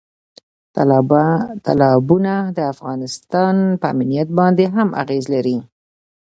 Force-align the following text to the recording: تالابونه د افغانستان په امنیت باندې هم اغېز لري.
تالابونه 1.65 2.33
د 2.57 2.59
افغانستان 2.73 3.55
په 3.79 3.85
امنیت 3.93 4.29
باندې 4.39 4.65
هم 4.75 4.89
اغېز 5.01 5.25
لري. 5.33 5.57